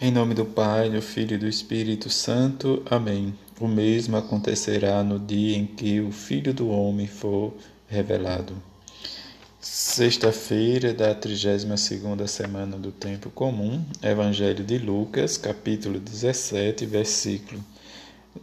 Em 0.00 0.12
nome 0.12 0.32
do 0.32 0.44
Pai, 0.44 0.88
do 0.88 1.02
Filho 1.02 1.34
e 1.34 1.38
do 1.38 1.48
Espírito 1.48 2.08
Santo. 2.08 2.80
Amém. 2.88 3.34
O 3.58 3.66
mesmo 3.66 4.16
acontecerá 4.16 5.02
no 5.02 5.18
dia 5.18 5.56
em 5.56 5.66
que 5.66 6.00
o 6.00 6.12
Filho 6.12 6.54
do 6.54 6.68
Homem 6.68 7.08
for 7.08 7.52
revelado. 7.88 8.54
Sexta-feira 9.60 10.94
da 10.94 11.16
32ª 11.16 12.28
semana 12.28 12.78
do 12.78 12.92
Tempo 12.92 13.28
Comum, 13.30 13.84
Evangelho 14.00 14.62
de 14.62 14.78
Lucas, 14.78 15.36
capítulo 15.36 15.98
17, 15.98 16.86
versículo 16.86 17.60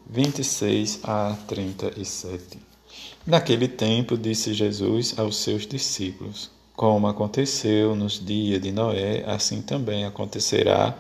26 0.10 1.00
a 1.06 1.38
37. 1.48 2.60
Naquele 3.26 3.70
tempo 3.70 4.18
disse 4.18 4.54
Jesus 4.54 5.18
aos 5.18 5.38
seus 5.38 5.66
discípulos: 5.66 6.52
Como 6.76 7.08
aconteceu 7.08 7.96
nos 7.96 8.20
dias 8.20 8.62
de 8.62 8.74
Noé, 8.74 9.24
assim 9.26 9.62
também 9.62 10.04
acontecerá 10.04 11.00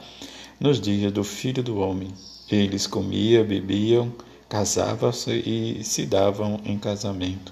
nos 0.59 0.79
dias 0.79 1.11
do 1.11 1.23
Filho 1.23 1.61
do 1.61 1.79
Homem. 1.79 2.09
Eles 2.49 2.87
comiam, 2.87 3.43
bebiam, 3.43 4.11
casavam-se 4.47 5.31
e 5.31 5.83
se 5.83 6.05
davam 6.05 6.59
em 6.63 6.77
casamento, 6.77 7.51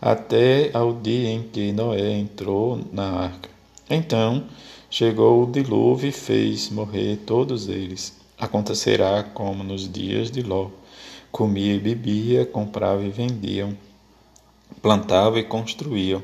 até 0.00 0.70
ao 0.74 0.92
dia 0.92 1.30
em 1.30 1.42
que 1.44 1.72
Noé 1.72 2.18
entrou 2.18 2.80
na 2.92 3.10
arca. 3.10 3.48
Então 3.88 4.44
chegou 4.90 5.44
o 5.44 5.50
dilúvio 5.50 6.08
e 6.08 6.12
fez 6.12 6.70
morrer 6.70 7.18
todos 7.24 7.68
eles. 7.68 8.18
Acontecerá 8.38 9.22
como 9.22 9.62
nos 9.62 9.90
dias 9.90 10.30
de 10.30 10.42
Ló. 10.42 10.70
Comia 11.30 11.74
e 11.74 11.78
bebia, 11.78 12.44
comprava 12.44 13.04
e 13.04 13.10
vendiam, 13.10 13.76
plantava 14.82 15.38
e 15.38 15.44
construíam. 15.44 16.22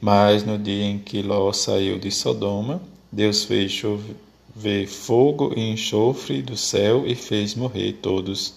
Mas 0.00 0.42
no 0.42 0.58
dia 0.58 0.84
em 0.84 0.98
que 0.98 1.22
Ló 1.22 1.52
saiu 1.52 1.98
de 1.98 2.10
Sodoma, 2.10 2.82
Deus 3.12 3.44
fez 3.44 3.70
chover 3.70 4.16
vê 4.54 4.86
fogo 4.86 5.52
e 5.56 5.70
enxofre 5.70 6.42
do 6.42 6.56
céu 6.56 7.06
e 7.06 7.14
fez 7.14 7.54
morrer 7.54 7.94
todos. 7.94 8.54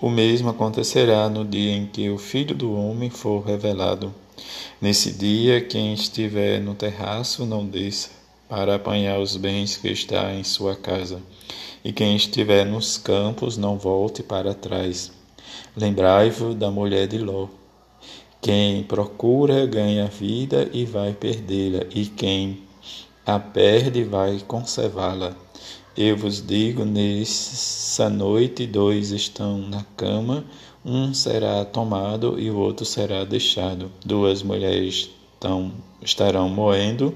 O 0.00 0.10
mesmo 0.10 0.50
acontecerá 0.50 1.28
no 1.28 1.44
dia 1.44 1.72
em 1.72 1.86
que 1.86 2.10
o 2.10 2.18
Filho 2.18 2.54
do 2.54 2.74
Homem 2.74 3.10
for 3.10 3.44
revelado. 3.44 4.14
Nesse 4.80 5.12
dia, 5.12 5.60
quem 5.60 5.94
estiver 5.94 6.60
no 6.60 6.74
terraço 6.74 7.46
não 7.46 7.64
desça 7.64 8.10
para 8.48 8.74
apanhar 8.74 9.18
os 9.18 9.36
bens 9.36 9.76
que 9.76 9.88
está 9.88 10.34
em 10.34 10.44
sua 10.44 10.76
casa, 10.76 11.22
e 11.84 11.92
quem 11.92 12.14
estiver 12.16 12.66
nos 12.66 12.98
campos 12.98 13.56
não 13.56 13.78
volte 13.78 14.22
para 14.22 14.52
trás. 14.52 15.10
Lembrai-vos 15.76 16.54
da 16.54 16.70
mulher 16.70 17.06
de 17.06 17.18
Ló. 17.18 17.48
Quem 18.40 18.82
procura 18.82 19.64
ganha 19.64 20.06
vida 20.06 20.68
e 20.72 20.84
vai 20.84 21.14
perdê-la, 21.14 21.84
e 21.94 22.06
quem 22.06 22.58
a 23.26 23.38
perde 23.38 24.04
vai 24.04 24.40
conservá-la. 24.46 25.34
Eu 25.96 26.16
vos 26.16 26.44
digo, 26.44 26.84
nessa 26.84 28.10
noite 28.10 28.66
dois 28.66 29.12
estão 29.12 29.58
na 29.58 29.82
cama, 29.96 30.44
um 30.84 31.14
será 31.14 31.64
tomado 31.64 32.38
e 32.38 32.50
o 32.50 32.58
outro 32.58 32.84
será 32.84 33.24
deixado. 33.24 33.90
Duas 34.04 34.42
mulheres 34.42 35.08
estão, 35.34 35.72
estarão 36.02 36.48
moendo 36.48 37.14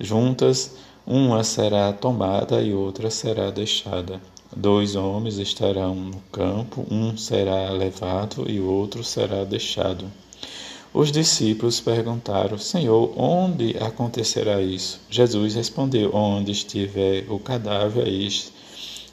juntas, 0.00 0.76
uma 1.06 1.44
será 1.44 1.92
tomada 1.92 2.60
e 2.60 2.74
outra 2.74 3.08
será 3.10 3.50
deixada. 3.50 4.20
Dois 4.56 4.96
homens 4.96 5.38
estarão 5.38 5.94
no 5.94 6.20
campo, 6.32 6.84
um 6.90 7.16
será 7.16 7.70
levado 7.70 8.50
e 8.50 8.58
o 8.58 8.66
outro 8.66 9.04
será 9.04 9.44
deixado. 9.44 10.10
Os 10.98 11.12
discípulos 11.12 11.78
perguntaram: 11.78 12.56
Senhor, 12.56 13.12
onde 13.20 13.76
acontecerá 13.78 14.62
isso? 14.62 14.98
Jesus 15.10 15.54
respondeu: 15.54 16.10
Onde 16.16 16.52
estiver 16.52 17.30
o 17.30 17.38
cadáver, 17.38 18.06
aí 18.06 18.26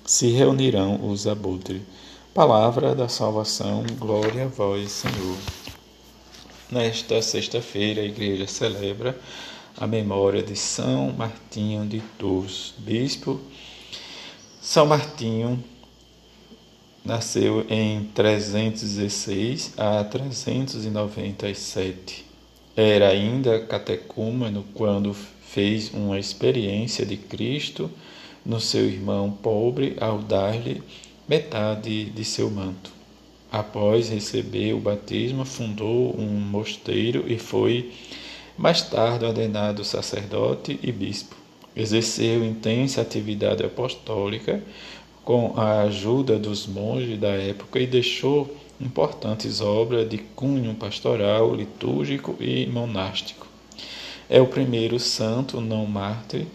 se 0.05 0.29
reunirão 0.29 1.09
os 1.11 1.27
abutres. 1.27 1.81
Palavra 2.33 2.95
da 2.95 3.09
salvação, 3.09 3.83
glória 3.99 4.45
a 4.45 4.47
vós, 4.47 4.93
Senhor. 4.93 5.37
Nesta 6.71 7.21
sexta-feira, 7.21 8.01
a 8.01 8.05
igreja 8.05 8.47
celebra 8.47 9.19
a 9.75 9.85
memória 9.85 10.41
de 10.41 10.55
São 10.55 11.11
Martinho 11.11 11.85
de 11.85 11.99
Tours, 12.17 12.75
bispo. 12.77 13.41
São 14.61 14.85
Martinho 14.85 15.61
Nasceu 17.05 17.65
em 17.69 18.05
316 18.15 19.73
a 19.75 20.05
397. 20.05 22.25
Era 22.77 23.09
ainda 23.09 23.59
catecúmeno 23.59 24.63
quando 24.73 25.13
fez 25.13 25.93
uma 25.93 26.17
experiência 26.17 27.05
de 27.05 27.17
Cristo 27.17 27.91
no 28.45 28.61
seu 28.61 28.85
irmão 28.85 29.29
pobre 29.29 29.97
ao 29.99 30.19
dar-lhe 30.19 30.81
metade 31.27 32.05
de 32.05 32.23
seu 32.23 32.49
manto. 32.49 32.89
Após 33.51 34.07
receber 34.07 34.71
o 34.73 34.79
batismo, 34.79 35.43
fundou 35.43 36.17
um 36.17 36.25
mosteiro 36.25 37.25
e 37.27 37.37
foi 37.37 37.91
mais 38.57 38.81
tarde 38.81 39.25
ordenado 39.25 39.83
sacerdote 39.83 40.79
e 40.81 40.89
bispo. 40.89 41.43
Exerceu 41.75 42.45
intensa 42.45 43.01
atividade 43.01 43.63
apostólica, 43.63 44.63
com 45.23 45.53
a 45.55 45.81
ajuda 45.81 46.37
dos 46.37 46.67
monges 46.67 47.19
da 47.19 47.29
época 47.29 47.79
e 47.79 47.87
deixou 47.87 48.55
importantes 48.79 49.61
obras 49.61 50.09
de 50.09 50.17
cunho 50.17 50.73
pastoral, 50.75 51.55
litúrgico 51.55 52.35
e 52.39 52.67
monástico. 52.67 53.47
É 54.29 54.41
o 54.41 54.47
primeiro 54.47 54.99
santo 54.99 55.61
não 55.61 55.85
mártir 55.85 56.45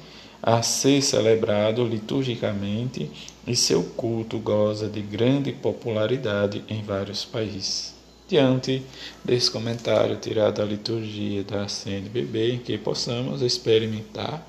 a 0.43 0.63
ser 0.63 1.03
celebrado 1.03 1.85
liturgicamente 1.85 3.11
e 3.47 3.57
seu 3.57 3.83
culto 3.83 4.39
goza 4.39 4.89
de 4.89 5.01
grande 5.01 5.53
popularidade 5.53 6.63
em 6.69 6.83
vários 6.83 7.25
países. 7.25 7.95
Diante 8.29 8.83
desse 9.25 9.51
comentário 9.51 10.17
tirado 10.17 10.57
da 10.57 10.65
liturgia 10.65 11.43
da 11.43 11.67
CNBB, 11.67 12.61
que 12.63 12.77
possamos 12.77 13.41
experimentar 13.41 14.47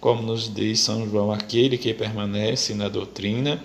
como 0.00 0.22
nos 0.22 0.52
diz 0.52 0.80
São 0.80 1.08
João, 1.08 1.30
aquele 1.30 1.76
que 1.76 1.92
permanece 1.92 2.74
na 2.74 2.88
doutrina 2.88 3.62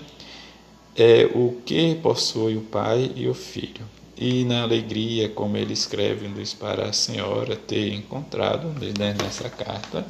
é 0.96 1.26
o 1.34 1.62
que 1.66 1.96
possui 1.96 2.58
o 2.58 2.62
Pai 2.62 3.12
e 3.16 3.28
o 3.28 3.34
Filho. 3.34 3.86
E 4.18 4.46
na 4.46 4.64
alegria, 4.64 5.28
como 5.28 5.58
ele 5.58 5.74
escreve, 5.74 6.28
diz 6.30 6.54
para 6.54 6.88
a 6.88 6.94
Senhora 6.94 7.56
ter 7.56 7.94
encontrado 7.94 8.68
né, 8.98 9.14
nessa 9.22 9.50
carta, 9.50 10.06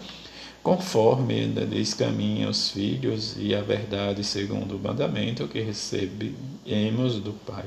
conforme 0.61 1.47
né, 1.47 1.65
diz 1.65 1.95
caminha 1.95 2.47
os 2.47 2.69
filhos 2.69 3.35
e 3.39 3.55
a 3.55 3.61
verdade 3.61 4.23
segundo 4.23 4.75
o 4.75 4.79
mandamento 4.79 5.47
que 5.47 5.59
recebemos 5.59 7.15
do 7.19 7.33
Pai. 7.33 7.65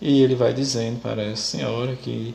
E 0.00 0.22
ele 0.22 0.34
vai 0.34 0.52
dizendo 0.52 1.00
para 1.00 1.30
a 1.30 1.36
Senhora 1.36 1.94
que 1.94 2.34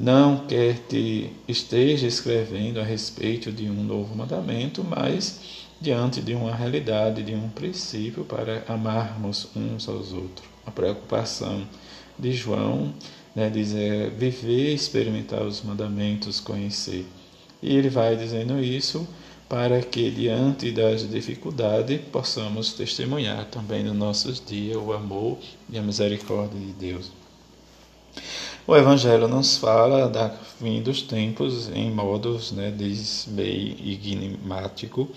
não 0.00 0.46
quer 0.46 0.78
que 0.88 1.30
esteja 1.46 2.06
escrevendo 2.06 2.80
a 2.80 2.82
respeito 2.82 3.52
de 3.52 3.68
um 3.68 3.84
novo 3.84 4.16
mandamento, 4.16 4.82
mas 4.82 5.66
diante 5.78 6.22
de 6.22 6.32
uma 6.32 6.54
realidade, 6.54 7.22
de 7.22 7.34
um 7.34 7.50
princípio 7.50 8.24
para 8.24 8.64
amarmos 8.66 9.48
uns 9.54 9.86
aos 9.86 10.14
outros. 10.14 10.48
A 10.64 10.70
preocupação 10.70 11.66
de 12.18 12.32
João, 12.32 12.94
né, 13.36 13.50
dizer 13.50 14.10
viver, 14.12 14.72
experimentar 14.72 15.42
os 15.42 15.62
mandamentos, 15.62 16.40
conhecer. 16.40 17.06
E 17.62 17.76
ele 17.76 17.90
vai 17.90 18.16
dizendo 18.16 18.58
isso 18.58 19.06
para 19.50 19.82
que 19.82 20.10
diante 20.10 20.70
das 20.70 21.06
dificuldades 21.10 22.00
possamos 22.10 22.72
testemunhar 22.72 23.44
também 23.50 23.84
nos 23.84 23.96
nossos 23.96 24.42
dias 24.42 24.78
o 24.78 24.94
amor 24.94 25.36
e 25.68 25.76
a 25.76 25.82
misericórdia 25.82 26.58
de 26.58 26.72
Deus. 26.72 27.19
O 28.70 28.76
Evangelho 28.76 29.26
nos 29.26 29.56
fala 29.56 30.08
da 30.08 30.30
fim 30.30 30.80
dos 30.80 31.02
tempos 31.02 31.68
em 31.74 31.90
modos, 31.90 32.52
né, 32.52 32.72
enigmático, 33.36 35.08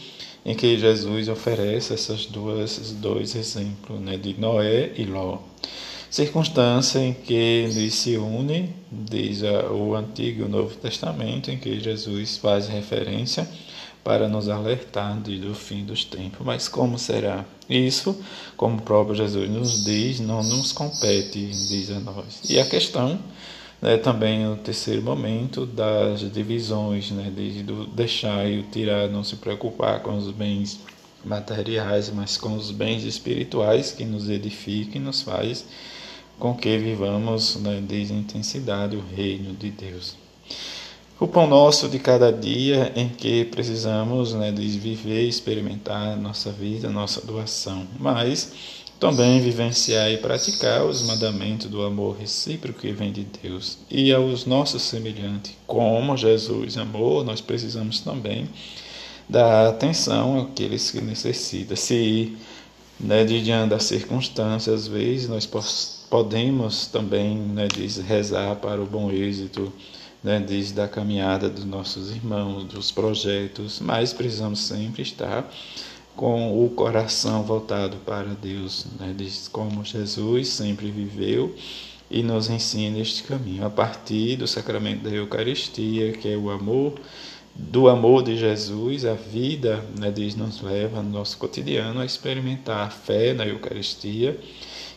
em 0.44 0.56
que 0.56 0.76
Jesus 0.76 1.30
oferece 1.30 1.94
essas 1.94 2.26
duas, 2.26 2.72
esses 2.72 2.94
dois 2.94 3.36
exemplos, 3.36 4.02
né, 4.02 4.18
de 4.18 4.34
Noé 4.40 4.94
e 4.98 5.04
Ló. 5.04 5.38
Circunstância 6.10 6.98
em 6.98 7.14
que 7.14 7.32
eles 7.36 7.94
se 7.94 8.18
unem, 8.18 8.74
diz 8.92 9.44
o 9.44 9.94
Antigo 9.94 10.42
e 10.42 10.46
o 10.46 10.50
Novo 10.50 10.76
Testamento, 10.76 11.52
em 11.52 11.58
que 11.60 11.80
Jesus 11.80 12.38
faz 12.38 12.68
referência 12.68 13.48
para 14.04 14.28
nos 14.28 14.50
alertar 14.50 15.18
do 15.20 15.56
fim 15.56 15.86
dos 15.86 16.04
tempos. 16.04 16.46
Mas 16.46 16.68
como 16.68 17.00
será? 17.00 17.46
Isso, 17.70 18.22
como 18.58 18.78
o 18.78 18.82
próprio 18.82 19.16
Jesus 19.16 19.50
nos 19.50 19.86
diz, 19.86 20.20
não 20.20 20.44
nos 20.44 20.72
compete, 20.72 21.48
diz 21.48 21.90
a 21.92 22.00
nós. 22.00 22.42
E 22.50 22.60
a 22.60 22.66
questão 22.66 23.20
né, 23.84 23.98
também 23.98 24.48
o 24.48 24.56
terceiro 24.56 25.02
momento 25.02 25.66
das 25.66 26.22
divisões, 26.32 27.12
né, 27.12 27.30
de, 27.36 27.64
do 27.64 27.86
deixar 27.88 28.50
e 28.50 28.60
o 28.60 28.64
tirar, 28.64 29.10
não 29.10 29.26
se 29.26 29.36
preocupar 29.36 30.02
com 30.02 30.18
os 30.18 30.32
bens 30.32 30.80
materiais, 31.24 32.10
mas 32.10 32.38
com 32.38 32.56
os 32.56 32.72
bens 32.72 33.04
espirituais 33.04 33.92
que 33.92 34.06
nos 34.06 34.30
edificam 34.30 35.02
e 35.02 35.04
nos 35.04 35.22
faz 35.22 35.66
com 36.40 36.56
que 36.56 36.78
vivamos 36.78 37.58
né, 37.58 37.82
intensidade 38.10 38.96
o 38.96 39.04
reino 39.16 39.54
de 39.54 39.70
Deus. 39.70 40.16
O 41.24 41.28
pão 41.28 41.48
nosso 41.48 41.88
de 41.88 42.00
cada 42.00 42.34
dia 42.34 42.92
em 42.98 43.08
que 43.08 43.46
precisamos 43.46 44.34
né, 44.34 44.52
de 44.52 44.68
viver, 44.78 45.26
experimentar 45.26 46.18
nossa 46.18 46.52
vida, 46.52 46.90
nossa 46.90 47.26
doação, 47.26 47.88
mas 47.98 48.52
também 49.00 49.40
vivenciar 49.40 50.12
e 50.12 50.18
praticar 50.18 50.84
os 50.84 51.02
mandamentos 51.04 51.68
do 51.68 51.82
amor 51.82 52.18
recíproco 52.20 52.82
que 52.82 52.92
vem 52.92 53.14
de 53.14 53.26
Deus 53.42 53.78
e 53.90 54.12
aos 54.12 54.46
nossos 54.46 54.82
semelhantes, 54.82 55.56
como 55.66 56.18
Jesus 56.18 56.78
amou, 56.78 57.24
nós 57.24 57.40
precisamos 57.40 58.02
também 58.02 58.50
dar 59.30 59.70
atenção 59.70 60.42
àqueles 60.42 60.92
que 60.92 61.00
necessitam. 61.00 61.78
Se 61.78 62.36
né, 63.00 63.24
diante 63.24 63.70
das 63.70 63.86
circunstâncias, 63.86 64.82
às 64.82 64.88
vezes 64.88 65.30
nós 65.30 65.50
podemos 66.10 66.88
também 66.88 67.38
né, 67.38 67.70
rezar 68.06 68.58
para 68.58 68.82
o 68.82 68.86
bom 68.86 69.10
êxito 69.10 69.72
né, 70.24 70.40
desde 70.40 70.80
a 70.80 70.88
caminhada 70.88 71.50
dos 71.50 71.66
nossos 71.66 72.10
irmãos, 72.12 72.64
dos 72.64 72.92
projetos, 72.92 73.80
mas 73.82 74.14
precisamos 74.14 74.62
sempre 74.62 75.02
estar 75.02 75.52
com 76.16 76.64
o 76.64 76.70
coração 76.70 77.44
voltado 77.44 77.98
para 78.06 78.30
Deus, 78.30 78.86
né, 79.00 79.16
como 79.52 79.84
Jesus 79.84 80.48
sempre 80.48 80.90
viveu 80.90 81.54
e 82.10 82.24
nos 82.24 82.50
ensina 82.50 83.00
este 83.00 83.24
caminho. 83.24 83.66
A 83.66 83.70
partir 83.70 84.38
do 84.38 84.48
sacramento 84.48 85.04
da 85.04 85.10
Eucaristia, 85.10 86.14
que 86.14 86.32
é 86.32 86.38
o 86.38 86.50
amor 86.50 86.94
do 87.56 87.88
amor 87.88 88.24
de 88.24 88.36
Jesus, 88.36 89.06
a 89.06 89.14
vida 89.14 89.84
né, 90.00 90.10
Deus 90.10 90.36
nos 90.36 90.62
leva 90.62 91.04
no 91.04 91.10
nosso 91.10 91.38
cotidiano 91.38 92.00
a 92.00 92.06
experimentar 92.06 92.88
a 92.88 92.90
fé 92.90 93.34
na 93.34 93.46
Eucaristia 93.46 94.40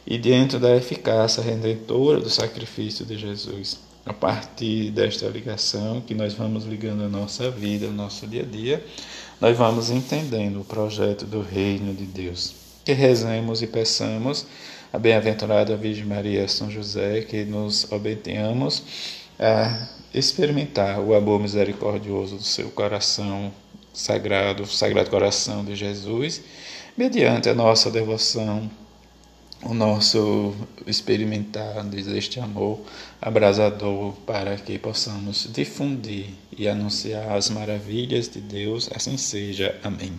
e 0.06 0.17
dentro 0.17 0.58
da 0.58 0.75
eficácia 0.75 1.43
redentora 1.43 2.20
do 2.20 2.31
sacrifício 2.31 3.05
de 3.05 3.19
Jesus 3.19 3.78
a 4.06 4.12
partir 4.12 4.93
desta 4.93 5.26
ligação 5.26 6.00
que 6.00 6.14
nós 6.14 6.32
vamos 6.32 6.64
ligando 6.64 7.03
a 7.03 7.08
nossa 7.08 7.50
vida, 7.50 7.88
o 7.88 7.93
nosso 7.93 8.25
dia 8.26 8.43
a 8.43 8.47
dia, 8.47 8.87
nós 9.41 9.56
vamos 9.56 9.91
entendendo 9.91 10.61
o 10.61 10.64
projeto 10.64 11.26
do 11.26 11.43
reino 11.43 11.93
de 11.93 12.05
Deus. 12.05 12.55
Que 12.85 12.93
rezemos 12.93 13.62
e 13.62 13.67
peçamos 13.67 14.47
a 14.93 14.99
bem-aventurada 14.99 15.76
Virgem 15.76 16.05
Maria 16.05 16.47
São 16.47 16.70
José 16.70 17.23
que 17.23 17.44
nos 17.44 17.91
obtenhamos 17.91 18.85
a 19.41 19.88
experimentar 20.14 21.00
o 21.00 21.12
amor 21.12 21.41
misericordioso 21.41 22.37
do 22.37 22.44
seu 22.44 22.70
coração 22.70 23.52
sagrado, 23.93 24.64
sagrado 24.67 25.11
coração 25.11 25.64
de 25.64 25.75
Jesus, 25.75 26.43
mediante 26.97 27.49
a 27.49 27.55
nossa 27.55 27.91
devoção 27.91 28.70
o 29.68 29.74
nosso 29.74 30.54
experimentar 30.86 31.82
deste 31.84 32.40
amor 32.40 32.80
abrasador 33.20 34.12
para 34.26 34.56
que 34.56 34.78
possamos 34.78 35.48
difundir 35.52 36.26
e 36.56 36.68
anunciar 36.68 37.32
as 37.32 37.50
maravilhas 37.50 38.28
de 38.28 38.40
Deus. 38.40 38.88
Assim 38.94 39.16
seja. 39.16 39.78
Amém. 39.82 40.12